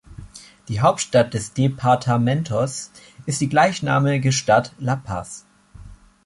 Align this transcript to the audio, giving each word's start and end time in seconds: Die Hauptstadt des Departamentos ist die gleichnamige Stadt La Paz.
Die 0.67 0.81
Hauptstadt 0.81 1.35
des 1.35 1.53
Departamentos 1.53 2.89
ist 3.27 3.39
die 3.39 3.49
gleichnamige 3.49 4.31
Stadt 4.31 4.73
La 4.79 4.95
Paz. 4.95 5.45